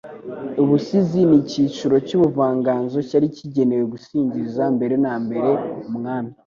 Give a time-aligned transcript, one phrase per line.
[0.61, 5.49] Ubusizi ,ni icyiciro cy'ubuvanganzo cyari kigenewe gusingiza mbere na mbere
[5.89, 6.31] Umwami